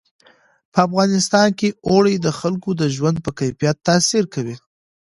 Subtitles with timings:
[0.73, 4.55] په افغانستان کې اوړي د خلکو د ژوند په کیفیت تاثیر کوي.